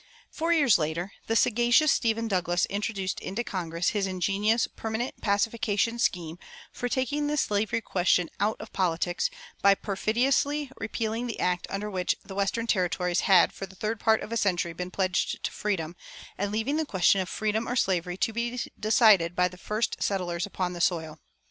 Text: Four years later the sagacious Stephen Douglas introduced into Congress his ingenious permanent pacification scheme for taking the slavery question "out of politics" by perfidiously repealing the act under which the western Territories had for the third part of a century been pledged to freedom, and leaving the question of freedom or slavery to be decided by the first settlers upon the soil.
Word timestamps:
Four 0.31 0.51
years 0.51 0.79
later 0.79 1.11
the 1.27 1.35
sagacious 1.35 1.91
Stephen 1.91 2.27
Douglas 2.27 2.65
introduced 2.71 3.19
into 3.19 3.43
Congress 3.43 3.89
his 3.89 4.07
ingenious 4.07 4.65
permanent 4.65 5.21
pacification 5.21 5.99
scheme 5.99 6.39
for 6.71 6.89
taking 6.89 7.27
the 7.27 7.37
slavery 7.37 7.81
question 7.81 8.27
"out 8.39 8.59
of 8.59 8.73
politics" 8.73 9.29
by 9.61 9.75
perfidiously 9.75 10.71
repealing 10.79 11.27
the 11.27 11.39
act 11.39 11.67
under 11.69 11.87
which 11.87 12.15
the 12.25 12.33
western 12.33 12.65
Territories 12.65 13.19
had 13.29 13.53
for 13.53 13.67
the 13.67 13.75
third 13.75 13.99
part 13.99 14.21
of 14.23 14.31
a 14.31 14.37
century 14.37 14.73
been 14.73 14.89
pledged 14.89 15.43
to 15.43 15.51
freedom, 15.51 15.95
and 16.35 16.51
leaving 16.51 16.77
the 16.77 16.83
question 16.87 17.21
of 17.21 17.29
freedom 17.29 17.69
or 17.69 17.75
slavery 17.75 18.17
to 18.17 18.33
be 18.33 18.59
decided 18.79 19.35
by 19.35 19.47
the 19.47 19.55
first 19.55 20.01
settlers 20.01 20.47
upon 20.47 20.73
the 20.73 20.81
soil. 20.81 21.19